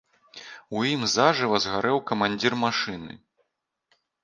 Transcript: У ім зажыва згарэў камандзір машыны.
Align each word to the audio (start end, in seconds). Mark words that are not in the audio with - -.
У 0.77 0.81
ім 0.93 1.03
зажыва 1.15 1.59
згарэў 1.67 1.97
камандзір 2.13 2.53
машыны. 2.65 3.13